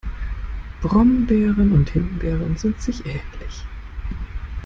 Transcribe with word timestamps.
Brombeere 0.81 1.61
und 1.61 1.91
Himbeere 1.91 2.57
sind 2.57 2.81
sich 2.81 3.05
ähnlich. 3.05 3.65